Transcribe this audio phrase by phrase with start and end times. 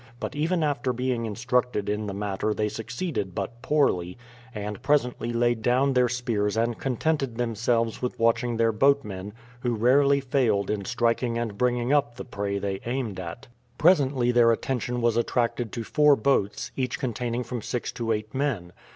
[0.19, 4.17] But even after being instructed in the matter they succeeded but poorly,
[4.51, 10.19] and presently laid down their spears and contented themselves with watching their boatmen, who rarely
[10.19, 13.45] failed in striking and bringing up the prey they aimed at.
[13.77, 18.73] Presently their attention was attracted to four boats, each containing from six to eight men.